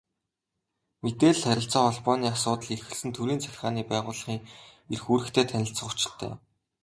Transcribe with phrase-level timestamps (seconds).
[1.03, 4.39] Мэдээлэл, харилцаа холбооны асуудал эрхэлсэн төрийн захиргааны байгууллагын
[4.93, 6.31] эрх үүрэгтэй танилцах учиртай.